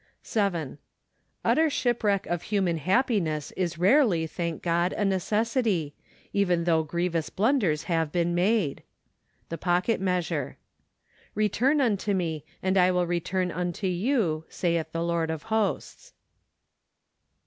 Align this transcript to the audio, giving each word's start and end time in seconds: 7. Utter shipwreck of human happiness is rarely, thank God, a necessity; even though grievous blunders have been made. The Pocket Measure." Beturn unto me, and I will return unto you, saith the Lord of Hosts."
7. 0.23 0.79
Utter 1.45 1.69
shipwreck 1.69 2.25
of 2.25 2.41
human 2.49 2.77
happiness 2.79 3.51
is 3.51 3.77
rarely, 3.77 4.25
thank 4.25 4.63
God, 4.63 4.93
a 4.93 5.05
necessity; 5.05 5.93
even 6.33 6.63
though 6.63 6.81
grievous 6.81 7.29
blunders 7.29 7.83
have 7.83 8.11
been 8.11 8.33
made. 8.33 8.81
The 9.49 9.59
Pocket 9.59 10.01
Measure." 10.01 10.57
Beturn 11.37 11.79
unto 11.79 12.15
me, 12.15 12.43
and 12.63 12.79
I 12.79 12.89
will 12.89 13.05
return 13.05 13.51
unto 13.51 13.85
you, 13.85 14.43
saith 14.49 14.91
the 14.91 15.03
Lord 15.03 15.29
of 15.29 15.43
Hosts." 15.53 16.13